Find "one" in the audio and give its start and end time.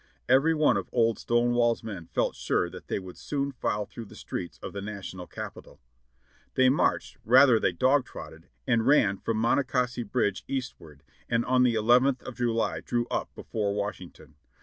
0.55-0.77